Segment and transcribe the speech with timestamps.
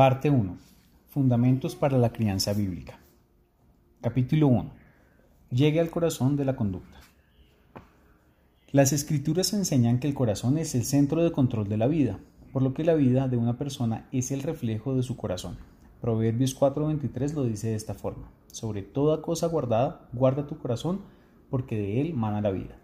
[0.00, 0.56] Parte 1.
[1.10, 2.98] Fundamentos para la crianza bíblica.
[4.00, 4.70] Capítulo 1.
[5.50, 6.98] Llegue al corazón de la conducta.
[8.72, 12.18] Las escrituras enseñan que el corazón es el centro de control de la vida,
[12.50, 15.58] por lo que la vida de una persona es el reflejo de su corazón.
[16.00, 18.30] Proverbios 4:23 lo dice de esta forma.
[18.46, 21.02] Sobre toda cosa guardada, guarda tu corazón,
[21.50, 22.78] porque de él mana la vida.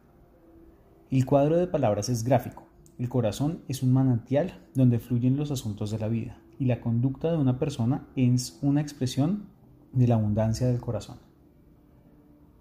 [1.11, 2.65] El cuadro de palabras es gráfico.
[2.99, 7.31] El corazón es un manantial donde fluyen los asuntos de la vida, y la conducta
[7.31, 9.45] de una persona es una expresión
[9.93, 11.18] de la abundancia del corazón.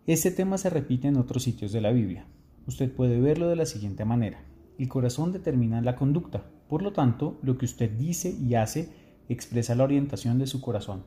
[0.07, 2.25] Este tema se repite en otros sitios de la Biblia.
[2.67, 4.43] Usted puede verlo de la siguiente manera.
[4.77, 8.89] El corazón determina la conducta, por lo tanto, lo que usted dice y hace
[9.29, 11.03] expresa la orientación de su corazón.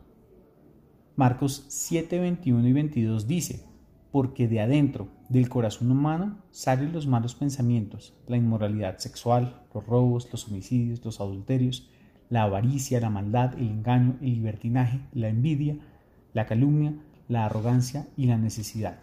[1.17, 3.67] Marcos 7, 21 y 22 dice,
[4.11, 10.29] porque de adentro del corazón humano salen los malos pensamientos, la inmoralidad sexual, los robos,
[10.33, 11.91] los homicidios, los adulterios,
[12.31, 15.77] la avaricia, la maldad, el engaño, el libertinaje, la envidia,
[16.33, 16.95] la calumnia,
[17.29, 18.99] la arrogancia y la necesidad.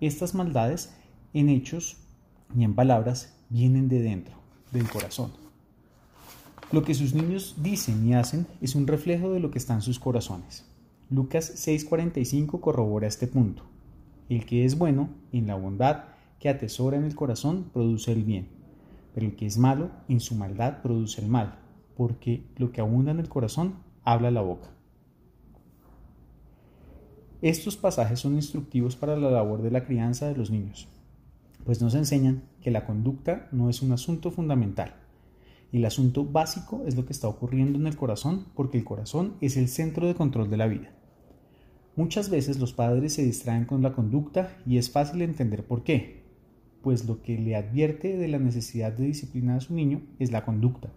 [0.00, 0.94] Estas maldades
[1.34, 1.98] en hechos
[2.56, 4.36] y en palabras vienen de dentro,
[4.72, 5.32] del corazón.
[6.72, 9.82] Lo que sus niños dicen y hacen es un reflejo de lo que está en
[9.82, 10.64] sus corazones.
[11.10, 13.71] Lucas 6:45 corrobora este punto.
[14.32, 16.04] El que es bueno en la bondad
[16.40, 18.48] que atesora en el corazón produce el bien,
[19.12, 21.58] pero el que es malo en su maldad produce el mal,
[21.98, 24.70] porque lo que abunda en el corazón habla la boca.
[27.42, 30.88] Estos pasajes son instructivos para la labor de la crianza de los niños,
[31.66, 34.94] pues nos enseñan que la conducta no es un asunto fundamental.
[35.72, 39.58] El asunto básico es lo que está ocurriendo en el corazón, porque el corazón es
[39.58, 41.01] el centro de control de la vida.
[41.94, 46.22] Muchas veces los padres se distraen con la conducta y es fácil entender por qué,
[46.80, 50.46] pues lo que le advierte de la necesidad de disciplina a su niño es la
[50.46, 50.90] conducta.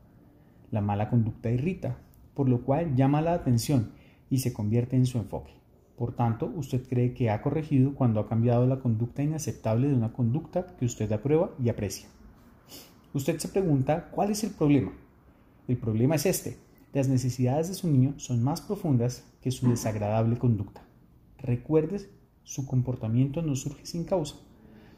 [0.71, 1.97] La mala conducta irrita,
[2.33, 3.91] por lo cual llama la atención
[4.29, 5.51] y se convierte en su enfoque.
[5.97, 10.13] Por tanto, usted cree que ha corregido cuando ha cambiado la conducta inaceptable de una
[10.13, 12.07] conducta que usted aprueba y aprecia.
[13.13, 14.93] Usted se pregunta, ¿cuál es el problema?
[15.67, 16.64] El problema es este.
[16.95, 20.81] Las necesidades de su niño son más profundas que su desagradable conducta.
[21.39, 22.09] Recuerdes,
[22.43, 24.37] su comportamiento no surge sin causa.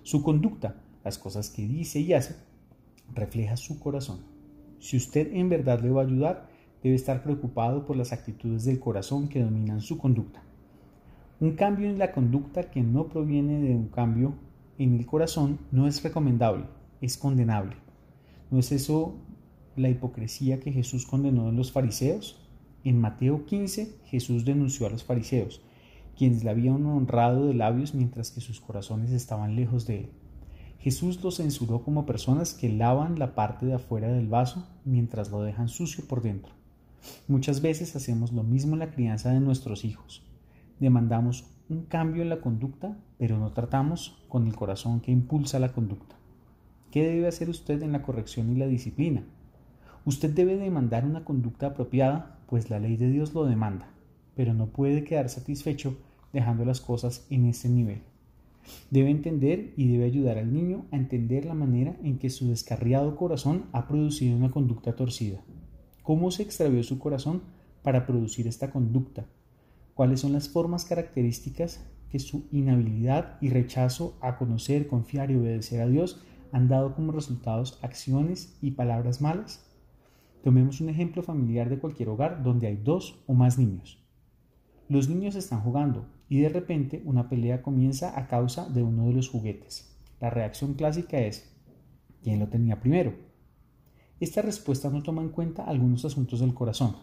[0.03, 2.35] Su conducta, las cosas que dice y hace,
[3.15, 4.19] refleja su corazón.
[4.77, 6.49] Si usted en verdad le va a ayudar,
[6.83, 10.43] debe estar preocupado por las actitudes del corazón que dominan su conducta.
[11.39, 14.35] Un cambio en la conducta que no proviene de un cambio
[14.77, 16.65] en el corazón no es recomendable,
[17.01, 17.75] es condenable.
[18.51, 19.15] ¿No es eso
[19.77, 22.39] la hipocresía que Jesús condenó en los fariseos?
[22.83, 25.61] En Mateo 15 Jesús denunció a los fariseos,
[26.17, 30.09] quienes le habían honrado de labios mientras que sus corazones estaban lejos de él.
[30.79, 35.41] Jesús los censuró como personas que lavan la parte de afuera del vaso mientras lo
[35.41, 36.53] dejan sucio por dentro.
[37.27, 40.23] Muchas veces hacemos lo mismo en la crianza de nuestros hijos.
[40.79, 45.73] Demandamos un cambio en la conducta, pero no tratamos con el corazón que impulsa la
[45.73, 46.15] conducta.
[46.91, 49.23] ¿Qué debe hacer usted en la corrección y la disciplina?
[50.07, 53.89] Usted debe demandar una conducta apropiada, pues la ley de Dios lo demanda,
[54.37, 55.97] pero no puede quedar satisfecho
[56.31, 58.03] dejando las cosas en ese nivel.
[58.89, 63.17] Debe entender y debe ayudar al niño a entender la manera en que su descarriado
[63.17, 65.41] corazón ha producido una conducta torcida.
[66.03, 67.41] ¿Cómo se extravió su corazón
[67.83, 69.25] para producir esta conducta?
[69.93, 75.81] ¿Cuáles son las formas características que su inhabilidad y rechazo a conocer, confiar y obedecer
[75.81, 76.23] a Dios
[76.53, 79.66] han dado como resultados acciones y palabras malas?
[80.43, 84.03] Tomemos un ejemplo familiar de cualquier hogar donde hay dos o más niños.
[84.89, 89.13] Los niños están jugando y de repente una pelea comienza a causa de uno de
[89.13, 89.97] los juguetes.
[90.19, 91.53] La reacción clásica es
[92.23, 93.13] ¿quién lo tenía primero?
[94.19, 96.95] Esta respuesta no toma en cuenta algunos asuntos del corazón.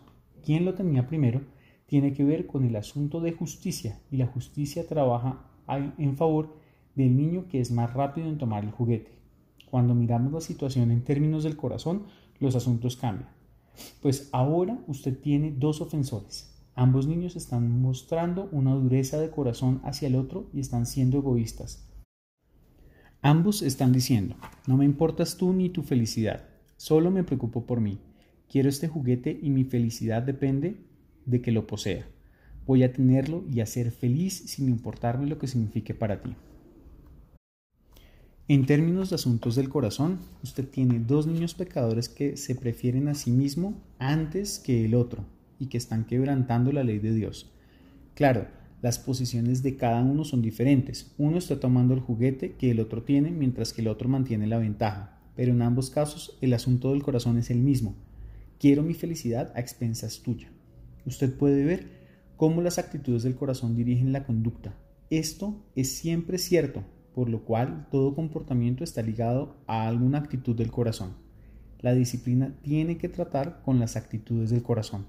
[0.45, 1.43] ¿Quién lo tenía primero?
[1.87, 6.57] Tiene que ver con el asunto de justicia y la justicia trabaja en favor
[6.95, 9.13] del niño que es más rápido en tomar el juguete.
[9.71, 12.05] Cuando miramos la situación en términos del corazón,
[12.41, 13.31] los asuntos cambian.
[14.01, 20.09] Pues ahora usted tiene dos ofensores, Ambos niños están mostrando una dureza de corazón hacia
[20.09, 21.89] el otro y están siendo egoístas.
[23.23, 24.35] Ambos están diciendo,
[24.67, 28.01] no me importas tú ni tu felicidad, solo me preocupo por mí.
[28.51, 30.77] Quiero este juguete y mi felicidad depende
[31.27, 32.07] de que lo posea.
[32.67, 36.35] Voy a tenerlo y a ser feliz sin importarme lo que signifique para ti.
[38.47, 43.15] En términos de asuntos del corazón, usted tiene dos niños pecadores que se prefieren a
[43.15, 45.25] sí mismo antes que el otro,
[45.59, 47.51] y que están quebrantando la ley de Dios.
[48.13, 48.47] Claro,
[48.83, 51.15] las posiciones de cada uno son diferentes.
[51.17, 54.59] Uno está tomando el juguete que el otro tiene mientras que el otro mantiene la
[54.59, 57.95] ventaja, pero en ambos casos el asunto del corazón es el mismo.
[58.59, 60.53] Quiero mi felicidad a expensas tuya.
[61.07, 61.87] Usted puede ver
[62.37, 64.75] cómo las actitudes del corazón dirigen la conducta.
[65.09, 70.71] Esto es siempre cierto, por lo cual todo comportamiento está ligado a alguna actitud del
[70.71, 71.15] corazón.
[71.81, 75.07] La disciplina tiene que tratar con las actitudes del corazón.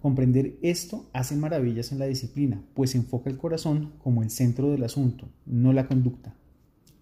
[0.00, 4.84] Comprender esto hace maravillas en la disciplina, pues enfoca el corazón como el centro del
[4.84, 6.34] asunto, no la conducta.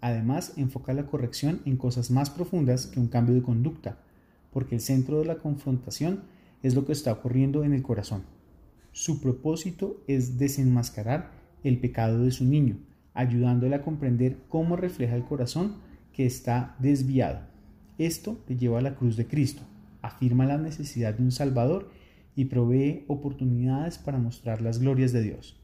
[0.00, 3.98] Además, enfoca la corrección en cosas más profundas que un cambio de conducta,
[4.52, 6.22] porque el centro de la confrontación
[6.62, 8.22] es lo que está ocurriendo en el corazón.
[8.92, 11.32] Su propósito es desenmascarar
[11.64, 12.76] el pecado de su niño,
[13.14, 15.76] ayudándole a comprender cómo refleja el corazón
[16.12, 17.40] que está desviado.
[17.98, 19.62] Esto le lleva a la cruz de Cristo,
[20.00, 21.90] afirma la necesidad de un Salvador
[22.34, 25.60] y provee oportunidades para mostrar las glorias de Dios,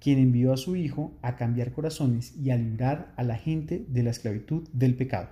[0.00, 4.02] quien envió a su Hijo a cambiar corazones y a librar a la gente de
[4.02, 5.28] la esclavitud del pecado.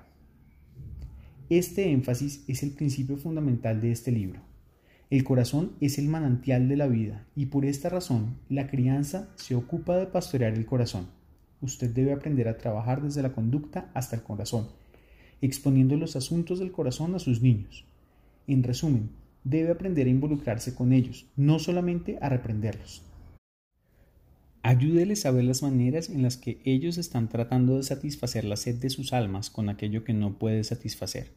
[1.49, 4.41] Este énfasis es el principio fundamental de este libro.
[5.11, 9.57] El corazón es el manantial de la vida y por esta razón la crianza se
[9.57, 11.09] ocupa de pastorear el corazón.
[11.61, 14.69] Usted debe aprender a trabajar desde la conducta hasta el corazón,
[15.41, 17.85] exponiendo los asuntos del corazón a sus niños.
[18.47, 19.11] En resumen,
[19.45, 23.03] debe aprender a involucrarse con ellos, no solamente a reprenderlos.
[24.63, 28.77] Ayúdeles a ver las maneras en las que ellos están tratando de satisfacer la sed
[28.77, 31.33] de sus almas con aquello que no puede satisfacer.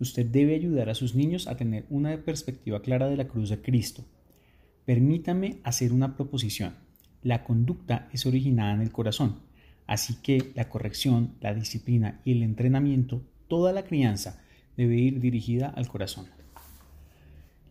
[0.00, 3.60] Usted debe ayudar a sus niños a tener una perspectiva clara de la cruz de
[3.60, 4.06] Cristo.
[4.86, 6.74] Permítame hacer una proposición.
[7.22, 9.40] La conducta es originada en el corazón,
[9.86, 14.42] así que la corrección, la disciplina y el entrenamiento, toda la crianza,
[14.76, 16.26] debe ir dirigida al corazón.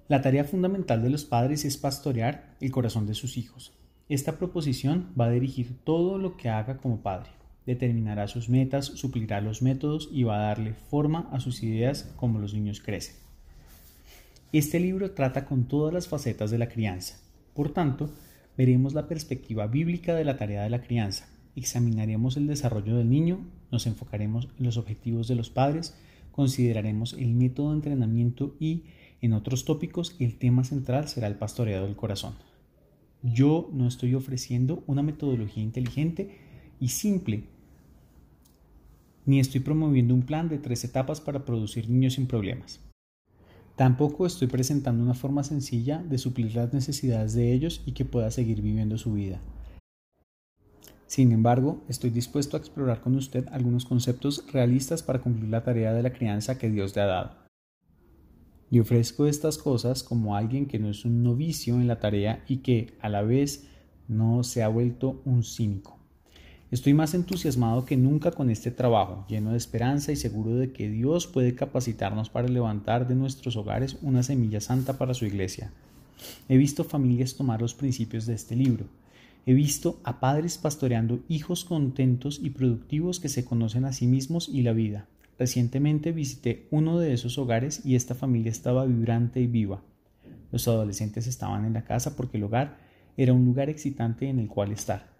[0.08, 3.74] La tarea fundamental de los padres es pastorear el corazón de sus hijos.
[4.08, 7.30] Esta proposición va a dirigir todo lo que haga como padre
[7.70, 12.40] determinará sus metas, suplirá los métodos y va a darle forma a sus ideas como
[12.40, 13.16] los niños crecen.
[14.52, 17.20] Este libro trata con todas las facetas de la crianza.
[17.54, 18.10] Por tanto,
[18.60, 23.40] veremos la perspectiva bíblica de la tarea de la crianza, examinaremos el desarrollo del niño,
[23.72, 25.98] nos enfocaremos en los objetivos de los padres,
[26.34, 28.84] consideraremos el método de entrenamiento y,
[29.22, 32.34] en otros tópicos, el tema central será el pastoreado del corazón.
[33.24, 36.30] Yo no estoy ofreciendo una metodología inteligente
[36.82, 37.46] y simple
[39.26, 42.89] ni estoy promoviendo un plan de tres etapas para producir niños sin problemas.
[43.80, 48.30] Tampoco estoy presentando una forma sencilla de suplir las necesidades de ellos y que pueda
[48.30, 49.40] seguir viviendo su vida.
[51.08, 55.94] Sin embargo, estoy dispuesto a explorar con usted algunos conceptos realistas para cumplir la tarea
[55.94, 57.32] de la crianza que Dios le ha dado.
[58.70, 62.58] Y ofrezco estas cosas como alguien que no es un novicio en la tarea y
[62.58, 63.70] que, a la vez,
[64.10, 65.99] no se ha vuelto un cínico.
[66.72, 70.88] Estoy más entusiasmado que nunca con este trabajo, lleno de esperanza y seguro de que
[70.88, 75.72] Dios puede capacitarnos para levantar de nuestros hogares una semilla santa para su iglesia.
[76.48, 78.86] He visto familias tomar los principios de este libro.
[79.48, 84.48] He visto a padres pastoreando hijos contentos y productivos que se conocen a sí mismos
[84.48, 85.08] y la vida.
[85.40, 89.82] Recientemente visité uno de esos hogares y esta familia estaba vibrante y viva.
[90.52, 92.78] Los adolescentes estaban en la casa porque el hogar
[93.18, 95.19] era un lugar excitante en el cual estar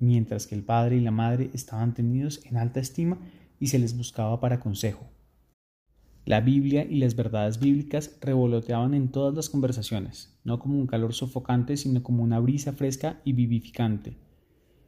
[0.00, 3.18] mientras que el padre y la madre estaban tenidos en alta estima
[3.60, 5.06] y se les buscaba para consejo.
[6.24, 11.14] La Biblia y las verdades bíblicas revoloteaban en todas las conversaciones, no como un calor
[11.14, 14.16] sofocante, sino como una brisa fresca y vivificante.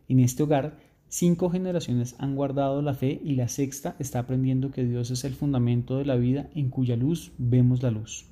[0.09, 0.79] En este hogar,
[1.09, 5.35] cinco generaciones han guardado la fe y la sexta está aprendiendo que Dios es el
[5.35, 8.27] fundamento de la vida en cuya luz vemos la luz.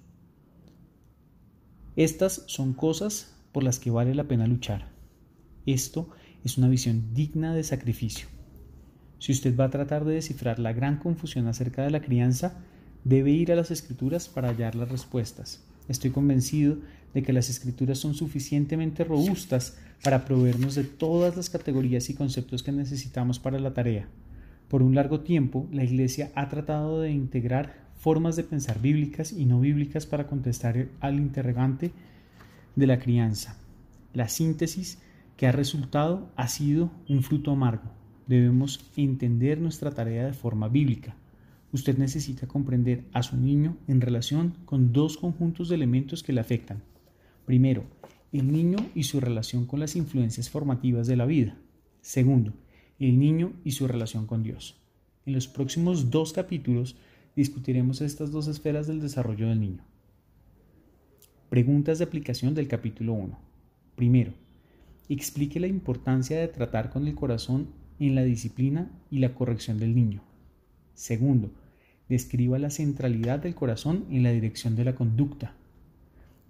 [1.96, 4.88] Estas son cosas por las que vale la pena luchar.
[5.66, 6.10] Esto
[6.44, 8.26] es una visión digna de sacrificio.
[9.18, 12.54] Si usted va a tratar de descifrar la gran confusión acerca de la crianza,
[13.04, 15.62] debe ir a las escrituras para hallar las respuestas.
[15.88, 16.78] Estoy convencido
[17.14, 22.62] de que las escrituras son suficientemente robustas para proveernos de todas las categorías y conceptos
[22.62, 24.08] que necesitamos para la tarea.
[24.68, 29.44] Por un largo tiempo, la Iglesia ha tratado de integrar formas de pensar bíblicas y
[29.44, 31.90] no bíblicas para contestar al interrogante
[32.76, 33.56] de la crianza.
[34.14, 34.98] La síntesis
[35.40, 37.90] que ha resultado ha sido un fruto amargo.
[38.26, 41.16] Debemos entender nuestra tarea de forma bíblica.
[41.72, 46.42] Usted necesita comprender a su niño en relación con dos conjuntos de elementos que le
[46.42, 46.82] afectan.
[47.46, 47.84] Primero,
[48.32, 51.56] el niño y su relación con las influencias formativas de la vida.
[52.02, 52.52] Segundo,
[52.98, 54.78] el niño y su relación con Dios.
[55.24, 56.96] En los próximos dos capítulos
[57.34, 59.86] discutiremos estas dos esferas del desarrollo del niño.
[61.48, 63.38] Preguntas de aplicación del capítulo 1.
[63.96, 64.34] Primero,
[65.14, 69.94] explique la importancia de tratar con el corazón en la disciplina y la corrección del
[69.94, 70.22] niño.
[70.94, 71.50] Segundo,
[72.08, 75.54] describa la centralidad del corazón en la dirección de la conducta.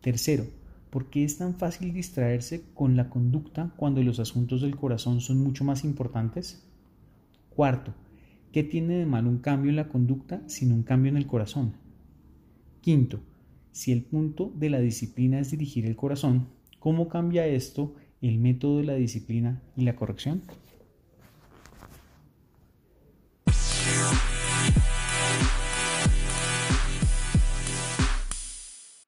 [0.00, 0.46] Tercero,
[0.90, 5.38] ¿Por qué es tan fácil distraerse con la conducta cuando los asuntos del corazón son
[5.38, 6.66] mucho más importantes?
[7.48, 7.94] Cuarto,
[8.50, 11.74] ¿qué tiene de malo un cambio en la conducta sin un cambio en el corazón?
[12.80, 13.20] Quinto,
[13.70, 16.48] si el punto de la disciplina es dirigir el corazón,
[16.80, 20.42] ¿cómo cambia esto el método la disciplina y la corrección?